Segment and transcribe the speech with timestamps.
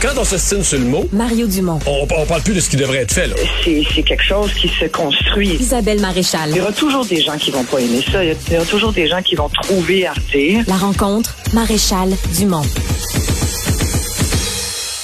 [0.00, 1.80] Quand on s'estime sur le mot, Mario Dumont.
[1.84, 3.26] on, on parle plus de ce qui devrait être fait.
[3.26, 3.34] Là.
[3.64, 5.56] c'est quelque chose qui se construit.
[5.58, 6.50] Isabelle Maréchal.
[6.50, 8.24] Il y aura toujours des gens qui vont pas aimer ça.
[8.24, 10.62] Il y aura toujours des gens qui vont trouver à redire.
[10.68, 12.62] La rencontre, Maréchal Dumont.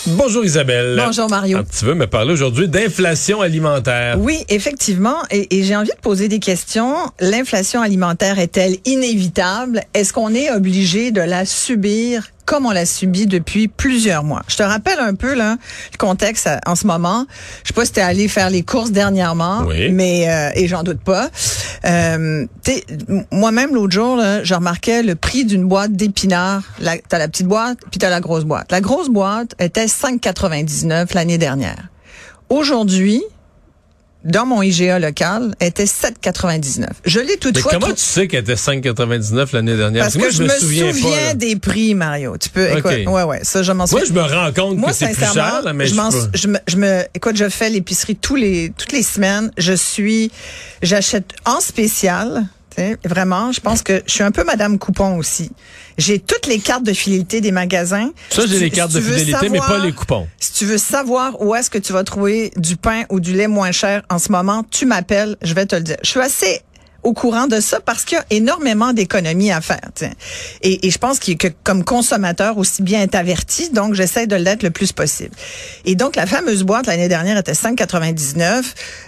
[0.07, 1.03] Bonjour Isabelle.
[1.05, 1.59] Bonjour, Mario.
[1.77, 4.17] Tu veux me parler aujourd'hui d'inflation alimentaire.
[4.21, 5.17] Oui, effectivement.
[5.33, 6.95] Et, et j'ai envie de poser des questions.
[7.19, 9.83] L'inflation alimentaire est-elle inévitable?
[9.93, 14.43] Est-ce qu'on est obligé de la subir comme on l'a subi depuis plusieurs mois?
[14.49, 15.57] Je te rappelle un peu là,
[15.93, 17.27] le contexte euh, en ce moment.
[17.63, 19.91] Je sais pas si tu es allé faire les courses dernièrement, Oui.
[19.91, 21.29] mais euh, et j'en doute pas.
[21.87, 22.47] Euh,
[23.31, 26.63] Moi-même, l'autre jour, là, je remarquais le prix d'une boîte d'épinards.
[27.09, 28.71] T'as la petite boîte, puis t'as la grosse boîte.
[28.73, 31.89] La grosse boîte était 5,99 l'année dernière.
[32.49, 33.23] Aujourd'hui,
[34.25, 36.87] dans mon IGA local, était 7,99.
[37.05, 40.03] Je l'ai Mais toutefois comment trou- tu sais qu'elle était 5,99 l'année dernière?
[40.05, 42.37] parce que moi, je me souviens, pas, des prix, Mario.
[42.39, 42.79] Tu peux, Ok.
[42.79, 44.05] écoute, ouais, ouais, ça, je m'en Moi, souviens.
[44.07, 45.95] je me rends compte Moi, que c'est plus cher, là, mais je,
[46.35, 49.51] je me, je me, écoute, je fais l'épicerie tous les, toutes les semaines.
[49.59, 50.31] Je suis,
[50.83, 52.45] j'achète en spécial.
[52.75, 55.51] Sais, Vraiment, je pense que je suis un peu Madame Coupon aussi.
[55.99, 58.11] J'ai toutes les cartes de fidélité des magasins.
[58.31, 60.27] Ça, j'ai les cartes si de fidélité, mais pas les coupons.
[60.41, 63.49] Si tu veux savoir où est-ce que tu vas trouver du pain ou du lait
[63.49, 65.97] moins cher en ce moment, tu m'appelles, je vais te le dire.
[66.03, 66.61] Je suis assez
[67.05, 69.91] au courant de ça parce qu'il y a énormément d'économies à faire.
[70.63, 74.63] Et, et je pense que comme consommateur aussi bien être averti, donc j'essaie de l'être
[74.63, 75.37] le plus possible.
[75.85, 78.65] Et donc la fameuse boîte l'année dernière était 5,99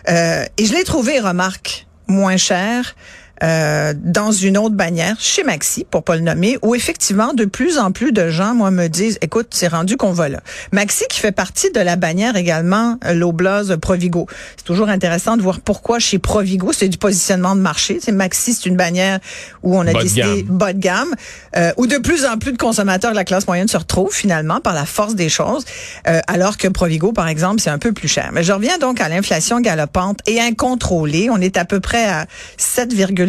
[0.09, 2.94] euh, et je l'ai trouvée, remarque, moins cher.
[3.42, 7.78] Euh, dans une autre bannière chez Maxi, pour pas le nommer, où effectivement de plus
[7.78, 10.41] en plus de gens, moi, me disent, écoute, c'est rendu qu'on va là.
[10.73, 14.27] Maxi qui fait partie de la bannière également, euh, l'Oblaz Provigo.
[14.56, 17.98] C'est toujours intéressant de voir pourquoi chez Provigo, c'est du positionnement de marché.
[18.03, 19.20] C'est Maxi, c'est une bannière
[19.62, 21.15] où on a Bas décidé bas de gamme,
[21.56, 24.61] euh, où de plus en plus de consommateurs de la classe moyenne se retrouvent finalement
[24.61, 25.65] par la force des choses,
[26.09, 28.31] euh, alors que Provigo, par exemple, c'est un peu plus cher.
[28.33, 31.28] Mais je reviens donc à l'inflation galopante et incontrôlée.
[31.31, 32.27] On est à peu près à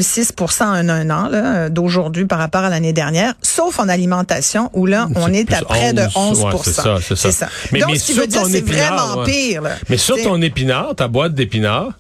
[0.04, 4.86] 7,6% en un an là, d'aujourd'hui par rapport à l'année dernière, sauf en alimentation où
[4.86, 7.50] là, on est à près de 11 ouais, c'est ça, c'est ça.
[7.72, 9.32] Mais- donc, mais ce qui veut dire, ton c'est épinard, vraiment ouais.
[9.32, 9.62] pire.
[9.62, 9.72] Là.
[9.90, 11.92] Mais sur ton épinard, ta boîte d'épinards,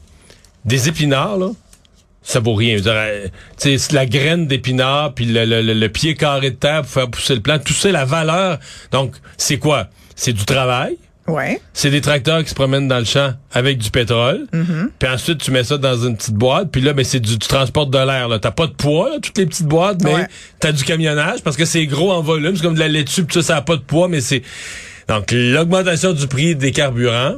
[0.65, 1.49] des épinards, là,
[2.23, 2.77] ça vaut rien.
[2.85, 6.91] Euh, c'est la graine d'épinard, puis le, le- le- le pied carré de terre pour
[6.91, 8.59] faire pousser le plant, tout ça, la valeur.
[8.91, 9.87] Donc, c'est quoi?
[10.15, 10.97] C'est du travail.
[11.27, 11.59] Ouais.
[11.73, 14.47] C'est des tracteurs qui se promènent dans le champ avec du pétrole.
[14.53, 14.89] Mm-hmm.
[14.97, 16.69] Puis ensuite, tu mets ça dans une petite boîte.
[16.71, 18.27] Puis là, ben, c'est du, tu transportes de l'air.
[18.29, 18.39] là.
[18.39, 20.27] T'as pas de poids, là, toutes les petites boîtes, mais Ouais.
[20.59, 22.55] t'as du camionnage parce que c'est gros en volume.
[22.55, 24.41] C'est comme de la laitue, puis ça, ça a pas de poids, mais c'est...
[25.09, 27.35] Donc, l'augmentation du prix des carburants,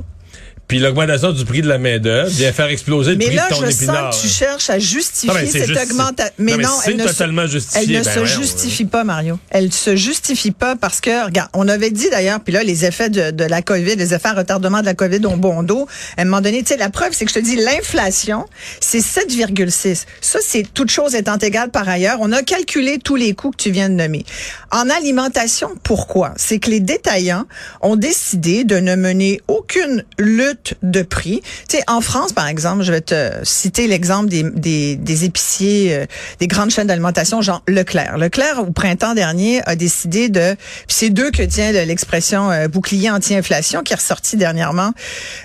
[0.70, 3.56] puis l'augmentation du prix de la main-d'œuvre vient faire exploser le Mais prix là, de
[3.56, 4.14] ton je épinard.
[4.14, 6.34] sens que tu cherches à justifier Non, cette justi- augmentation.
[6.38, 7.58] Mais Non, mais non, c'est elle ne totalement se.
[7.76, 9.38] Elle ne Ben se justifie pas, Mario.
[9.50, 13.10] Elle se justifie pas parce que, regarde, on avait dit d'ailleurs, puis là, les effets
[13.10, 15.88] de, de la COVID, les effets à retardement de la COVID ont bon dos.
[16.18, 18.46] À un moment donné, tu sais, la preuve, c'est que je te dis, l'inflation,
[18.80, 20.06] c'est 7,6.
[20.22, 22.18] Ça, c'est toute chose étant égale par ailleurs.
[22.22, 24.24] On a calculé tous les coûts que tu viens de nommer.
[24.72, 26.34] En alimentation, pourquoi?
[26.38, 27.46] C'est que les détaillants
[27.82, 31.42] ont décidé de ne mener aucune lutte de prix.
[31.68, 35.96] Tu sais, en France, par exemple, je vais te citer l'exemple des, des, des épiciers,
[35.96, 36.06] euh,
[36.40, 38.18] des grandes chaînes d'alimentation, genre Leclerc.
[38.18, 40.56] Leclerc, au printemps dernier, a décidé de...
[40.88, 44.92] C'est d'eux que tient le- l'expression euh, bouclier anti-inflation qui est ressorti dernièrement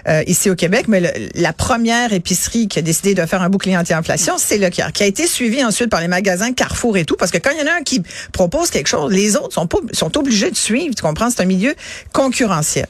[0.08, 0.86] euh, ici au Québec.
[0.88, 4.92] Mais le- la première épicerie qui a décidé de faire un bouclier anti-inflation, c'est Leclerc,
[4.92, 7.58] qui a été suivi ensuite par les magasins Carrefour et tout, parce que quand il
[7.58, 10.94] y en a un qui propose quelque chose, les autres sont, sont obligés de suivre.
[10.94, 11.30] Tu comprends?
[11.30, 11.74] C'est un milieu
[12.12, 12.86] concurrentiel.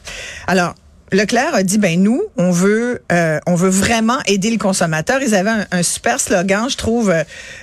[0.46, 0.74] Alors,
[1.12, 5.20] Leclerc a dit ben nous on veut euh, on veut vraiment aider le consommateur.
[5.22, 7.10] Ils avaient un, un super slogan, je trouve.
[7.10, 7.22] euh,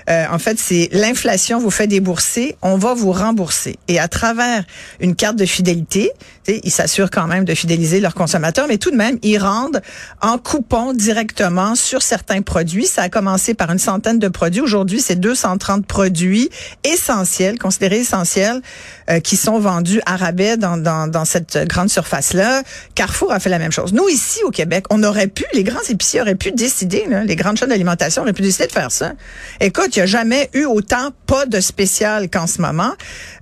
[0.09, 3.77] euh, en fait, c'est l'inflation vous fait débourser, on va vous rembourser.
[3.87, 4.63] Et à travers
[4.99, 6.11] une carte de fidélité,
[6.47, 9.81] ils s'assurent quand même de fidéliser leurs consommateurs, mais tout de même ils rendent
[10.21, 12.85] en coupon directement sur certains produits.
[12.85, 14.61] Ça a commencé par une centaine de produits.
[14.61, 16.49] Aujourd'hui, c'est 230 produits
[16.83, 18.61] essentiels, considérés essentiels,
[19.09, 22.63] euh, qui sont vendus à rabais dans, dans, dans cette grande surface-là.
[22.95, 23.93] Carrefour a fait la même chose.
[23.93, 27.35] Nous, ici, au Québec, on aurait pu, les grands épiciers auraient pu décider, là, les
[27.35, 29.13] grandes chaînes d'alimentation auraient pu décider de faire ça.
[29.59, 32.93] Écoute, il n'y a jamais eu autant pas de spécial qu'en ce moment.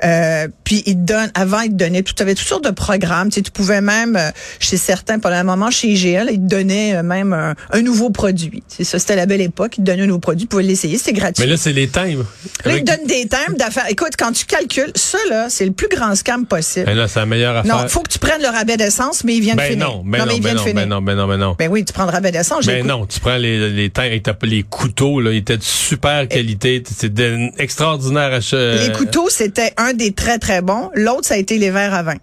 [0.04, 3.30] Euh, puis, ils te donnent, avant, ils te donnaient tout, avais toutes sortes de programmes.
[3.30, 6.48] Tu, sais, tu pouvais même, euh, chez certains, pendant un moment, chez IGL, ils te
[6.48, 8.64] donnaient euh, même un, un nouveau produit.
[8.68, 9.78] C'est ça, c'était la belle époque.
[9.78, 11.44] Ils te donnaient un nouveau produit, tu pouvais l'essayer, c'était gratuit.
[11.44, 12.26] Mais là, c'est les timbres.
[12.66, 13.86] Là, ils te donnent des thèmes d'affaires.
[13.90, 16.86] Écoute, quand tu calcules, ça, là, c'est le plus grand scam possible.
[16.86, 17.78] Ben là, c'est la meilleure affaire.
[17.78, 19.79] Non, faut que tu prennes le rabais d'essence, mais ils viennent ben finir.
[19.80, 21.56] Non, ben non, mais ben non, ben non, ben non, ben non.
[21.58, 22.66] Ben oui, tu rabais d'essence.
[22.66, 23.90] j'ai Ben écouté- non, tu prends les les
[24.44, 28.76] les couteaux là, ils étaient de super qualité, c'est d'une extraordinaire achat.
[28.76, 30.90] Les couteaux, c'était un des très, très bons.
[30.94, 32.16] L'autre, ça a été les verres à vin.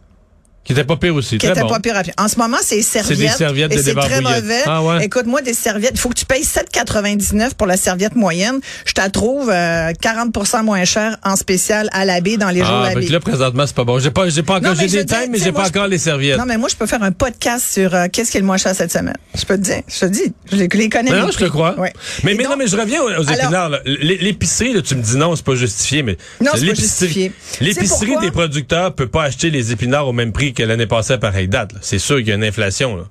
[0.67, 1.39] Qui était pas pire aussi.
[1.39, 1.69] qui Très était bon.
[1.69, 1.97] pas pire.
[1.97, 2.23] à.
[2.25, 3.19] En ce moment, c'est serviettes.
[3.19, 4.63] des serviettes et de c'est très mauvais.
[4.67, 5.05] Ah ouais?
[5.05, 8.59] Écoute, moi, des serviettes, il faut que tu payes 7,99 pour la serviette moyenne.
[8.85, 12.69] Je te la trouve euh, 40% moins cher en spécial à l'abbé dans les jours
[12.83, 13.07] Ah, fait d'abbé.
[13.07, 13.99] que là, présentement, c'est pas bon.
[14.01, 15.99] J'ai pas, j'ai pas encore, Non, mais j'ai des mais j'ai moi, pas encore les
[15.99, 16.39] serviettes.
[16.39, 18.57] Non, mais moi, je peux faire un podcast sur euh, qu'est-ce qui est le moins
[18.57, 19.17] cher cette semaine.
[19.39, 19.83] Je peux te dire.
[19.89, 20.33] Je te dis.
[20.51, 21.11] Je les, les connais.
[21.11, 21.79] Non, mes non, je te crois.
[21.79, 21.93] Ouais.
[22.25, 23.71] Mais, mais donc- non, mais je reviens aux, aux épinards.
[23.85, 27.31] L'épicerie, là, tu me dis non, c'est pas justifié, mais Non, c'est pas justifié.
[27.61, 31.13] L'épicerie C'est des producteurs peut pas acheter les épinards au même prix que l'année passée
[31.13, 31.71] à pareille date.
[31.83, 32.97] C'est sûr qu'il y a une inflation.
[32.97, 33.05] Là.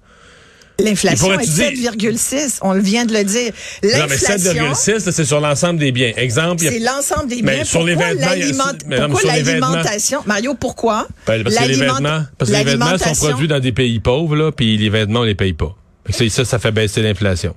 [0.77, 2.59] L'inflation est pourrait-tu dire- 7,6.
[2.61, 3.53] On le vient de le dire.
[3.81, 6.11] Non, mais L'inflation, 7,6, là, c'est sur l'ensemble des biens.
[6.17, 7.63] Exemple, il y a- c'est l'ensemble des Mais biens.
[7.71, 10.21] Pourquoi mais pourquoi sur vêtements- l'alimentation?
[10.25, 11.07] Mario, pourquoi?
[11.27, 14.35] Ben, parce que les vêtements, parce que les vêtements sont produits dans des pays pauvres,
[14.35, 15.73] là, puis les vêtements, on les paye pas.
[16.09, 17.55] Ça, ça fait baisser l'inflation.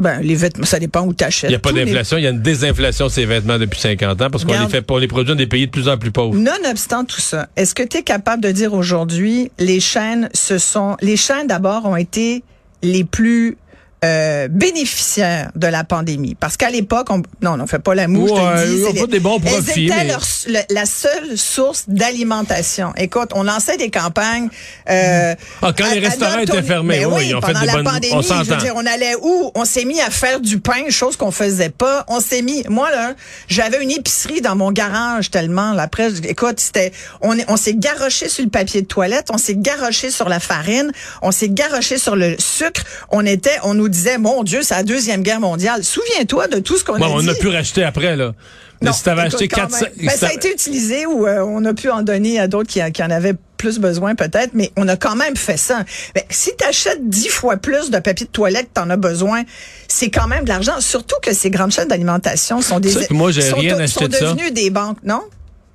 [0.00, 1.50] Ben, les vêtements, ça dépend où t'achètes.
[1.50, 4.22] Il n'y a pas d'inflation, il y a une désinflation de ces vêtements depuis 50
[4.22, 6.12] ans parce qu'on les fait pour les produire dans des pays de plus en plus
[6.12, 6.36] pauvres.
[6.36, 10.96] Nonobstant tout ça, est-ce que tu es capable de dire aujourd'hui, les chaînes, ce sont,
[11.00, 12.44] les chaînes d'abord ont été
[12.82, 13.56] les plus
[14.04, 16.34] euh, bénéficiaires de la pandémie.
[16.38, 18.82] Parce qu'à l'époque, on, non, on ne fait pas la moue, je te Ouais, dis.
[18.84, 22.92] c'est fait les- des bons elles profits, étaient mais- leur- le- la seule source d'alimentation.
[22.96, 24.48] Écoute, on lançait des campagnes.
[24.90, 27.66] Euh, Ah, quand à- les restaurants étaient fermés, oui, oui, ils ont fait pendant des
[27.66, 29.50] la bonnes- pandémie, on je veux dire, on allait où?
[29.54, 32.04] On s'est mis à faire du pain, chose qu'on faisait pas.
[32.08, 33.14] On s'est mis, moi, là,
[33.48, 38.28] j'avais une épicerie dans mon garage tellement, là, après, écoute, c'était, on, on s'est garoché
[38.28, 40.92] sur le papier de toilette, on s'est garoché sur la farine,
[41.22, 42.82] on s'est garoché sur le sucre.
[43.10, 45.84] On était, on nous disait, mon Dieu, c'est la deuxième guerre mondiale.
[45.84, 47.30] Souviens-toi de tout ce qu'on Bon, a on dit.
[47.30, 48.32] a pu racheter après, là.
[48.80, 49.86] Mais Non, si t'avais acheté quand 400...
[49.96, 50.06] même.
[50.06, 52.80] Ben, ça a été utilisé ou euh, on a pu en donner à d'autres qui,
[52.92, 55.84] qui en avaient plus besoin peut-être, mais on a quand même fait ça.
[56.14, 58.96] Ben, si tu achètes dix fois plus de papier de toilette que tu en as
[58.96, 59.42] besoin,
[59.88, 60.80] c'est quand même de l'argent.
[60.80, 63.82] Surtout que ces grandes chaînes d'alimentation sont des ça que moi, j'ai sont, rien sont
[63.82, 64.32] acheté de ça.
[64.32, 65.22] devenues des banques, non?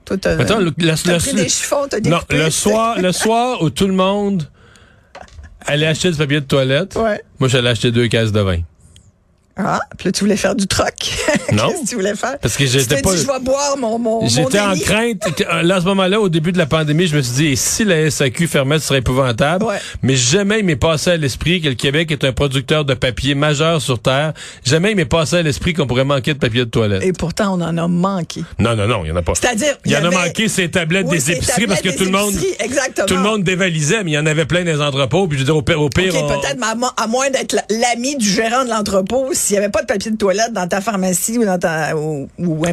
[0.06, 2.38] Toi, t'as, Attends, le, pris des chiffons, t'as Non, découpé.
[2.38, 4.50] le soir, le soir où tout le monde
[5.66, 7.22] allait acheter du papier de toilette, Ouais.
[7.40, 8.60] moi, j'allais acheter deux caisses de vin.
[9.56, 10.94] Ah, puis là, tu voulais faire du troc.
[11.54, 11.68] Non.
[11.70, 12.40] Qu'est-ce que tu voulais faire?
[12.40, 15.22] Parce que j'étais pas- dit, je vais boire mon, mon, mon J'étais en crainte.
[15.42, 17.86] euh, Là, à ce moment-là, au début de la pandémie, je me suis dit, si
[17.86, 19.64] la SAQ fermait, ce serait épouvantable.
[19.66, 19.78] Ouais.
[20.02, 23.36] Mais jamais il m'est passé à l'esprit que le Québec est un producteur de papier
[23.36, 24.34] majeur sur Terre.
[24.66, 27.04] Jamais il m'est passé à l'esprit qu'on pourrait manquer de papier de toilette.
[27.04, 28.42] Et pourtant, on en a manqué.
[28.58, 29.34] Non, non, non, il n'y en a pas.
[29.36, 32.12] C'est-à-dire, Il y en a manqué ces tablettes Oui, des épiceries parce que tout le
[32.12, 32.34] monde,
[33.06, 35.28] tout le monde dévalisait, mais il y en avait plein des entrepôts.
[35.28, 37.54] Puis je veux dire, au pire, au pire, on- peut-être, à, mo- à moins d'être
[37.54, 40.68] la- l'ami du gérant de l'entrepôt, s'il n'y avait pas de papier de toilette dans
[40.68, 42.28] ta pharmacie ou dans ta ou,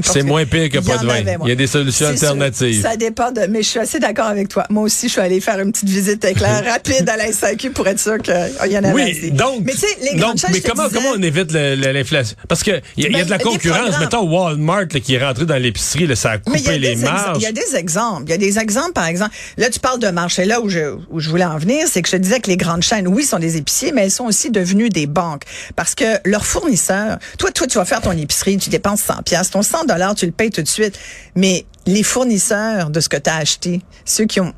[0.04, 1.14] C'est moins pire que pas de vin.
[1.14, 1.36] avait.
[1.42, 2.14] Il y a des solutions sûr.
[2.30, 2.82] alternatives.
[2.82, 3.42] Ça dépend de.
[3.48, 4.64] Mais je suis assez d'accord avec toi.
[4.70, 7.86] Moi aussi, je suis allée faire une petite visite éclair rapide à la SAQ pour
[7.88, 8.34] être sûr qu'il
[8.70, 9.30] y en avait Oui, assez.
[9.30, 11.22] donc, Mais tu sais, les donc, grandes chaînes, mais je te comment, disais- comment on
[11.22, 12.36] évite l'inflation?
[12.48, 13.98] Parce que il y, a- y a Ben, de la concurrence.
[14.00, 17.38] Mettons Walmart là, qui est rentré dans l'épicerie, ça a coupé a les marges.
[17.38, 18.24] Il y a des exemples.
[18.26, 19.32] Il y a des exemples, par exemple.
[19.56, 20.44] Là, tu parles de marché.
[20.44, 22.56] Là où je, où je voulais en venir, c'est que je te disais que les
[22.56, 25.42] grandes chaînes, oui, sont des épiciers, mais elles sont aussi devenues des banques.
[25.76, 29.50] Parce que leurs fournisseurs, toi, toi, tu vas faire ton épicerie, tu dépenses 100 pièces,
[29.50, 30.98] ton 100 dollars, tu le payes tout de suite.
[31.34, 34.52] Mais les fournisseurs de ce que tu as acheté, ceux qui ont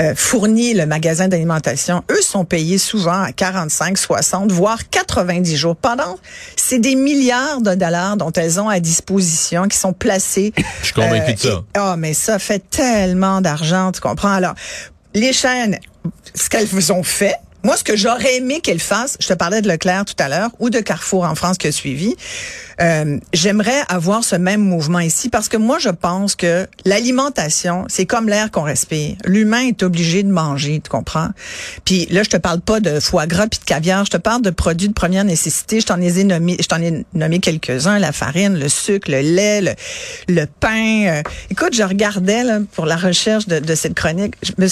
[0.00, 5.76] euh, fourni le magasin d'alimentation, eux sont payés souvent à 45, 60, voire 90 jours.
[5.76, 6.18] Pendant,
[6.56, 10.52] c'est des milliards de dollars dont elles ont à disposition, qui sont placés.
[10.80, 11.48] Je suis convaincu de ça.
[11.48, 14.32] et- Ah, mais ça fait tellement d'argent, tu comprends?
[14.32, 14.54] Alors,
[15.14, 15.78] les chaînes,
[16.34, 19.62] ce qu'elles vous ont fait, moi, ce que j'aurais aimé qu'elles fassent, je te parlais
[19.62, 22.14] de Leclerc tout à l'heure, ou de Carrefour en France qui a suivi,
[22.80, 28.04] euh, j'aimerais avoir ce même mouvement ici parce que moi, je pense que l'alimentation, c'est
[28.04, 29.16] comme l'air qu'on respire.
[29.24, 31.28] L'humain est obligé de manger, tu comprends?
[31.84, 34.42] Puis là, je te parle pas de foie gras puis de caviar, je te parle
[34.42, 35.80] de produits de première nécessité.
[35.80, 39.72] Je t'en ai nommé, je ai nommé quelques-uns, la farine, le sucre, le lait, le,
[40.28, 41.06] le pain.
[41.06, 44.34] Euh, écoute, je regardais là, pour la recherche de, de cette chronique.
[44.42, 44.68] Je me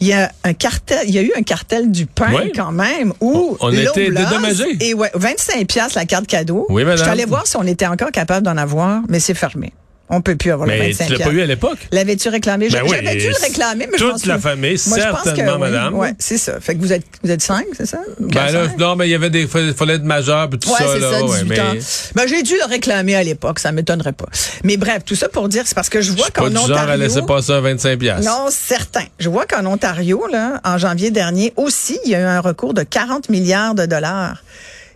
[0.00, 2.52] il y a un cartel, il y a eu un cartel du pain Oui.
[2.54, 4.76] quand même où On- l'Oblast dédommagés.
[4.80, 6.66] Et ouais, 25 pièces la carte cadeau.
[6.68, 6.98] Oui, madame.
[6.98, 9.72] Je suis allée voir si on était encore capable d'en avoir, mais c'est fermé.
[10.10, 11.78] On peut plus avoir le Mais 25 tu l'as pas eu à l'époque?
[11.92, 12.68] L'avais-tu réclamé?
[12.70, 15.04] Ben oui, J'avais dû le réclamer, mais je toute pense la que- famille, Moi, je
[15.04, 15.58] que certainement, oui.
[15.60, 15.94] madame.
[15.94, 16.60] Ouais, c'est ça.
[16.60, 17.98] Fait que vous êtes, vous êtes cinq, c'est ça?
[18.18, 20.84] Ben là, non, mais il y avait des, fallait être majeur puis tout Ouais, ça,
[20.94, 21.10] c'est là.
[21.12, 21.74] ça, ouais, 18 mais ans.
[22.14, 24.26] Ben, j'ai dû le réclamer à l'époque, ça m'étonnerait pas.
[24.64, 26.70] Mais bref, tout ça pour dire, c'est parce que je je vois qu'en du genre
[26.70, 26.96] à Ontario...
[27.02, 28.24] laisser passer un 25 piastres.
[28.26, 29.04] Non, certain.
[29.18, 32.72] Je vois qu'en Ontario, là, en janvier dernier, aussi, il y a eu un recours
[32.72, 34.42] de 40 milliards de dollars.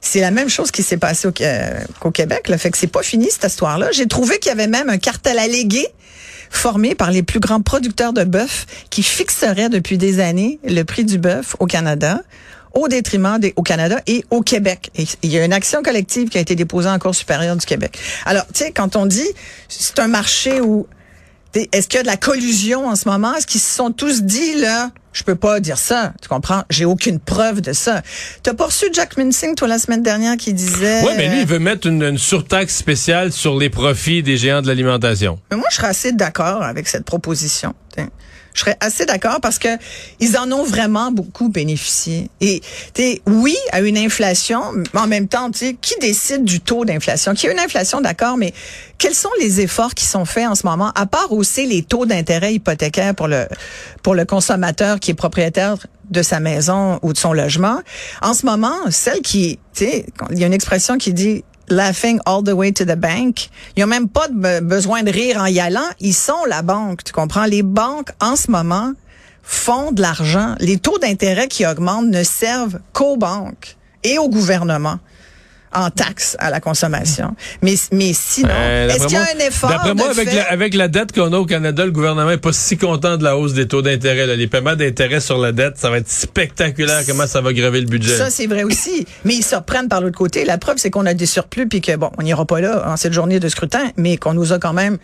[0.02, 2.48] C'est la même chose qui s'est passé au, euh, qu'au Québec.
[2.48, 2.58] Là.
[2.58, 3.88] Fait que c'est pas fini, cette histoire-là.
[3.92, 5.86] J'ai trouvé qu'il y avait même un cartel allégué
[6.50, 11.04] formé par les plus grands producteurs de bœuf qui fixerait depuis des années le prix
[11.04, 12.20] du bœuf au Canada
[12.74, 14.90] au détriment des, au Canada et au Québec.
[14.96, 17.66] Et il y a une action collective qui a été déposée en Cour supérieure du
[17.66, 17.98] Québec.
[18.24, 19.28] Alors, tu sais, quand on dit
[19.68, 20.86] c'est un marché où
[21.54, 23.34] Est-ce qu'il y a de la collusion en ce moment?
[23.34, 26.62] Est-ce qu'ils se sont tous dit, là, Je peux pas dire ça, tu comprends?
[26.70, 28.02] J'ai aucune preuve de ça.
[28.42, 31.02] T'as pas reçu Jack Minsing, toi, la semaine dernière, qui disait...
[31.04, 34.62] Oui, mais lui, il veut mettre une, une, surtaxe spéciale sur les profits des géants
[34.62, 35.38] de l'alimentation.
[35.50, 37.74] Mais moi, je serais assez d'accord avec cette proposition.
[37.90, 38.08] T'sais.
[38.54, 39.68] Je serais assez d'accord parce que
[40.20, 42.30] ils en ont vraiment beaucoup bénéficié.
[42.40, 42.62] Et
[43.26, 47.34] oui, à une inflation, mais en même temps, tu qui décide du taux d'inflation?
[47.34, 48.52] Qui a une inflation, d'accord, mais
[48.98, 52.06] quels sont les efforts qui sont faits en ce moment à part hausser les taux
[52.06, 53.46] d'intérêt hypothécaires pour le
[54.02, 55.76] pour le consommateur qui est propriétaire
[56.10, 57.80] de sa maison ou de son logement?
[58.20, 62.20] En ce moment, celle qui, tu sais, il y a une expression qui dit laughing
[62.26, 63.48] all the way to the bank.
[63.76, 65.80] Ils n'ont même pas besoin de rire en y allant.
[66.00, 67.44] Ils sont la banque, tu comprends?
[67.44, 68.92] Les banques, en ce moment,
[69.42, 70.54] font de l'argent.
[70.60, 74.98] Les taux d'intérêt qui augmentent ne servent qu'aux banques et au gouvernement
[75.74, 77.34] en taxes à la consommation.
[77.62, 80.74] Mais, mais sinon, euh, est-ce qu'il y a un effort D'après moi, avec, la, avec
[80.74, 83.54] la dette qu'on a au Canada, le gouvernement est pas si content de la hausse
[83.54, 84.36] des taux d'intérêt.
[84.36, 87.86] Les paiements d'intérêt sur la dette, ça va être spectaculaire comment ça va grever le
[87.86, 88.16] budget.
[88.16, 89.06] Ça, c'est vrai aussi.
[89.24, 90.44] mais ils se reprennent par l'autre côté.
[90.44, 92.96] La preuve, c'est qu'on a des surplus, puis que, bon, on n'ira pas là en
[92.96, 94.98] cette journée de scrutin, mais qu'on nous a quand même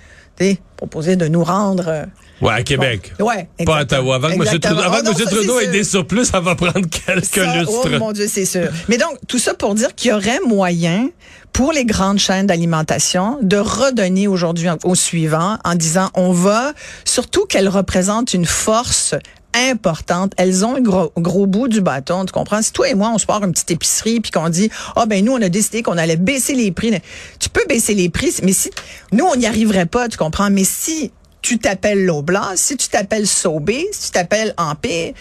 [0.76, 1.88] proposé de nous rendre...
[1.88, 2.04] Euh,
[2.40, 3.12] Ouais, à Québec.
[3.18, 3.48] Bon, ouais.
[3.66, 4.14] Pas à Ottawa.
[4.16, 4.60] Avant que M.
[4.60, 5.26] Trudeau, avant oh, M.
[5.26, 7.88] Trudeau ait des surplus, ça va prendre quelques ça, lustres.
[7.92, 8.68] Oh mon Dieu, c'est sûr.
[8.88, 11.08] Mais donc, tout ça pour dire qu'il y aurait moyen
[11.52, 16.72] pour les grandes chaînes d'alimentation de redonner aujourd'hui au suivant en disant on va,
[17.04, 19.16] surtout qu'elles représentent une force
[19.58, 20.32] importante.
[20.36, 22.62] Elles ont un gros, gros bout du bâton, tu comprends?
[22.62, 25.06] Si toi et moi, on se part une petite épicerie puis qu'on dit, ah oh,
[25.06, 26.92] ben nous, on a décidé qu'on allait baisser les prix.
[27.38, 28.70] Tu peux baisser les prix, mais si,
[29.12, 30.50] nous, on n'y arriverait pas, tu comprends?
[30.50, 31.12] Mais si
[31.42, 35.14] tu t'appelles Loblas, si tu t'appelles Sobé, si tu t'appelles Empire,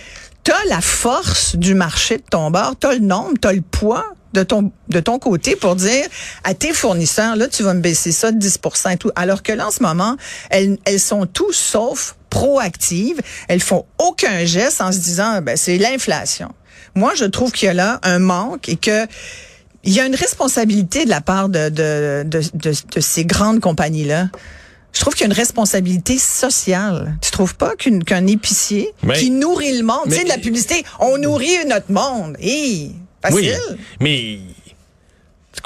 [0.43, 3.53] tu as la force du marché de ton bord, tu as le nombre, tu as
[3.53, 6.05] le poids de ton côté pour dire
[6.43, 9.51] à tes fournisseurs là tu vas me baisser ça de 10% et tout alors que
[9.51, 10.15] là en ce moment
[10.49, 15.77] elles elles sont tous sauf proactives, elles font aucun geste en se disant ben c'est
[15.77, 16.49] l'inflation.
[16.95, 19.07] Moi je trouve qu'il y a là un manque et que
[19.83, 23.59] il y a une responsabilité de la part de, de, de, de, de ces grandes
[23.59, 24.29] compagnies-là
[24.97, 27.17] je trouve qu'il y a une responsabilité sociale.
[27.21, 31.19] Tu trouves pas qu'un épicier qui nourrit le monde, tu sais, de la publicité, on
[31.19, 32.35] nourrit notre monde.
[32.39, 32.89] Et
[33.21, 33.59] facile.
[33.69, 34.39] Oui, mais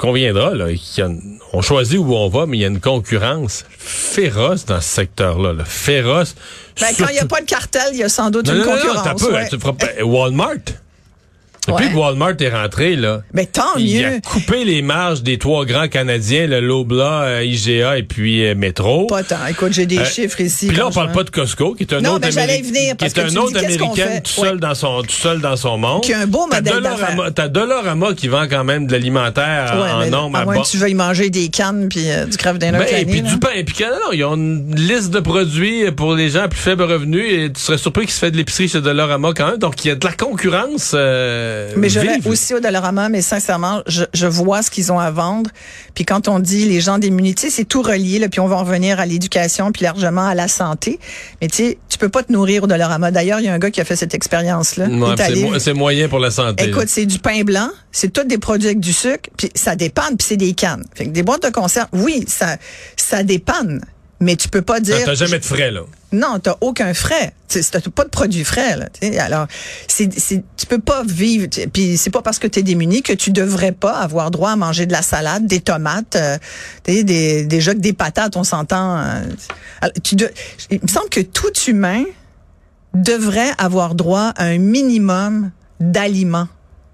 [0.02, 0.66] là,
[1.52, 5.64] on choisit où on va, mais il y a une concurrence féroce dans ce secteur-là,
[5.64, 6.34] féroce.
[6.80, 9.06] Ben, quand il n'y a pas de cartel, il y a sans doute une concurrence.
[9.06, 10.56] Non, peu, tu feras, Walmart?
[11.68, 14.06] Depuis que Walmart est rentré, là, mais tant il mieux.
[14.06, 18.56] a coupé les marges des trois grands Canadiens, le Lobla, euh, IGA et puis euh,
[18.56, 19.06] Métro.
[19.06, 19.46] Pas tant.
[19.48, 20.66] Écoute, j'ai des euh, chiffres ici.
[20.66, 23.16] Puis là, on parle pas de Costco, qui est un non, autre, venir, qui est
[23.16, 26.02] un autre américain tout seul dans son tout seul dans son monde.
[26.02, 27.16] Qui a un beau modèle d'affaires.
[27.32, 30.38] T'as Dollarama qui vend quand même de l'alimentaire en nombre.
[30.38, 33.22] À moins que tu veuilles manger des cannes puis du crève d'un ben, Et puis
[33.22, 33.50] du pain.
[33.54, 36.82] Et puis non, ils ont une liste de produits pour les gens à plus faible
[36.82, 39.58] revenu et tu serais surpris qu'il se fait de l'épicerie chez Dollarama quand même.
[39.58, 40.96] Donc il y a de la concurrence.
[41.76, 45.50] Mais je aussi au Dollarama, mais sincèrement, je, je vois ce qu'ils ont à vendre.
[45.94, 48.18] Puis quand on dit les gens démunis, c'est tout relié.
[48.18, 50.98] Là, puis on va en revenir à l'éducation, puis largement à la santé.
[51.40, 53.10] Mais tu sais, tu peux pas te nourrir au Dollarama.
[53.10, 54.86] D'ailleurs, il y a un gars qui a fait cette expérience-là.
[55.58, 56.68] c'est moyen pour la santé.
[56.68, 60.16] Écoute, c'est du pain blanc, c'est tous des produits avec du sucre, puis ça dépanne,
[60.16, 60.84] puis c'est des cannes.
[60.94, 62.56] Fait que des boîtes de conserve, oui, ça,
[62.96, 63.80] ça dépanne.
[64.22, 64.96] Mais tu peux pas dire.
[65.04, 65.80] T'as jamais de frais, là.
[66.12, 67.34] Non, t'as aucun frais.
[67.48, 68.88] T'as pas de produits frais, là.
[69.18, 69.48] Alors,
[69.88, 71.48] c'est, tu peux pas vivre.
[71.72, 74.56] Puis c'est pas parce que tu es démuni que tu devrais pas avoir droit à
[74.56, 76.38] manger de la salade, des tomates, euh,
[76.84, 78.98] des, des, des patates, on s'entend.
[78.98, 79.88] Euh.
[80.04, 80.14] tu
[80.70, 82.04] il me semble que tout humain
[82.94, 85.50] devrait avoir droit à un minimum
[85.80, 86.48] d'aliments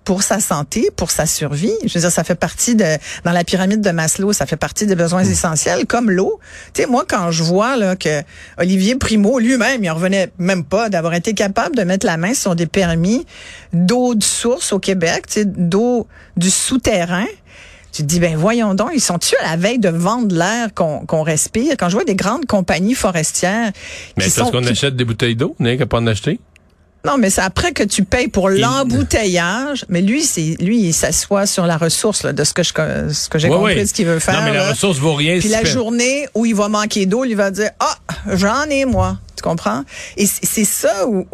[0.08, 1.74] pour sa santé, pour sa survie.
[1.84, 2.96] Je veux dire, ça fait partie de
[3.26, 5.32] dans la pyramide de Maslow, ça fait partie des besoins hmm.
[5.32, 6.40] essentiels, comme l'eau.
[6.72, 8.22] Tu sais, moi, quand je vois là que
[8.56, 12.32] Olivier Primo lui-même, il en revenait même pas d'avoir été capable de mettre la main
[12.32, 13.26] sur des permis
[13.74, 16.06] d'eau de source au Québec, tu sais, d'eau
[16.38, 17.26] du souterrain.
[17.92, 21.22] Tu te dis, ben voyons donc, ils sont-tu à la veille de vendre l'air qu'on
[21.22, 21.74] respire?
[21.78, 23.72] Quand je vois des grandes compagnies forestières...
[24.16, 25.54] Mais est-ce qu'on achète des bouteilles d'eau?
[25.58, 26.40] N'est pas en acheter?
[27.04, 29.84] Non, mais c'est après que tu payes pour l'embouteillage.
[29.88, 32.72] Mais lui, c'est lui, il s'assoit sur la ressource là, de ce que je
[33.12, 34.40] ce que j'ai compris de ce qu'il veut faire.
[34.40, 35.38] Non, mais la ressource vaut rien.
[35.38, 39.18] Puis la journée où il va manquer d'eau, il va dire ah j'en ai moi.
[39.36, 39.84] Tu comprends?
[40.16, 41.24] Et c'est ça où,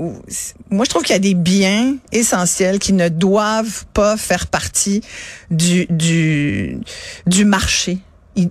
[0.69, 5.01] moi je trouve qu'il y a des biens essentiels qui ne doivent pas faire partie
[5.51, 6.79] du du
[7.27, 7.99] du marché.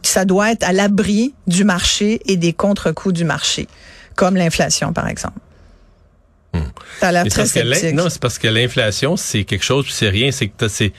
[0.01, 3.67] ça doit être à l'abri du marché et des contre-coups du marché,
[4.15, 5.37] comme l'inflation par exemple.
[6.99, 7.93] Ça a l'air très sceptique.
[7.93, 10.93] Non, c'est parce que l'inflation, c'est quelque chose, puis c'est rien, c'est que c'est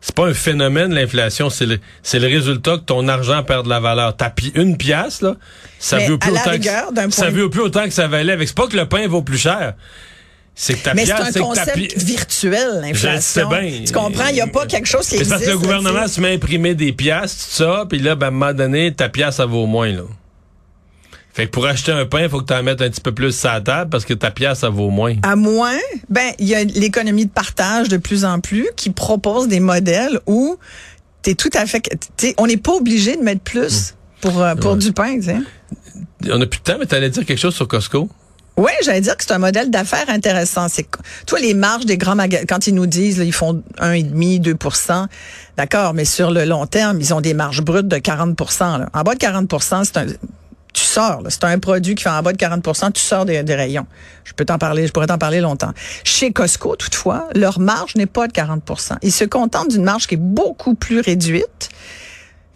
[0.00, 3.70] c'est pas un phénomène l'inflation, c'est le c'est le résultat que ton argent perd de
[3.70, 4.14] la valeur.
[4.14, 5.36] T'as une pièce là,
[5.78, 8.66] ça veut plus autant que, ça veut plus autant que ça valait avec c'est pas
[8.66, 9.74] que le pain vaut plus cher.
[10.54, 13.48] C'est que ta Mais c'est un concept virtuel, l'inflation.
[13.48, 13.82] Bien.
[13.84, 14.28] Tu comprends?
[14.28, 15.30] Il n'y a pas quelque chose qui existe.
[15.30, 18.14] c'est parce que le gouvernement se met à imprimer des pièces, tout ça, puis là,
[18.14, 20.02] ben, à un moment donné, ta pièce, ça vaut moins, là.
[21.34, 23.12] Fait que pour acheter un pain, il faut que tu en mettes un petit peu
[23.12, 25.16] plus sur la table parce que ta pièce, ça vaut moins.
[25.24, 25.76] À moins,
[26.08, 30.20] ben, il y a l'économie de partage de plus en plus qui propose des modèles
[30.28, 30.56] où
[31.22, 31.82] t'es tout à fait,
[32.38, 34.78] on n'est pas obligé de mettre plus pour, euh, pour Ouais.
[34.78, 35.36] du pain, tu sais.
[36.30, 38.08] On a plus de temps, mais t'allais dire quelque chose sur Costco?
[38.56, 40.68] Oui, j'allais dire que c'est un modèle d'affaires intéressant.
[40.68, 40.86] C'est
[41.26, 45.06] toi les marges des grands magasins quand ils nous disent là, ils font 1,5 2%
[45.56, 48.88] D'accord, mais sur le long terme, ils ont des marges brutes de 40 là.
[48.94, 50.06] En bas de 40% c'est un
[50.74, 53.86] tu sors, c'est un produit qui fait en bas de 40 tu sors des, rayons.
[54.24, 55.72] Je peux t'en parler, je pourrais t'en parler longtemps.
[56.02, 60.14] Chez Costco, toutefois, leur marge n'est pas de 40 Ils se contentent d'une marge qui
[60.14, 61.70] est beaucoup plus réduite.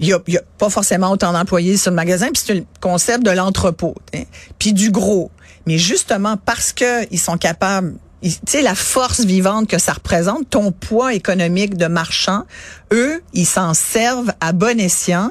[0.01, 3.25] Il y a, a pas forcément autant d'employés sur le magasin, puis c'est le concept
[3.25, 4.25] de l'entrepôt, hein,
[4.59, 5.31] puis du gros.
[5.67, 10.51] Mais justement parce que ils sont capables, tu sais la force vivante que ça représente,
[10.51, 12.45] ton poids économique de marchand,
[12.93, 15.31] eux, ils s'en servent à bon escient.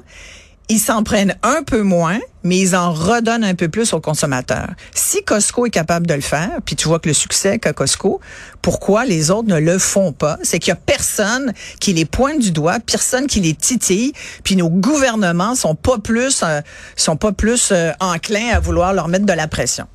[0.69, 4.69] Ils s'en prennent un peu moins, mais ils en redonnent un peu plus aux consommateurs.
[4.93, 8.19] Si Costco est capable de le faire, puis tu vois que le succès qu'a Costco,
[8.61, 10.37] pourquoi les autres ne le font pas?
[10.43, 14.11] C'est qu'il y a personne qui les pointe du doigt, personne qui les titille,
[14.43, 16.61] puis nos gouvernements sont pas plus, euh,
[16.97, 19.87] sont pas plus euh, enclins à vouloir leur mettre de la pression.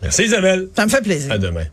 [0.00, 0.68] Merci Isabelle.
[0.74, 1.32] Ça me fait plaisir.
[1.32, 1.64] À demain.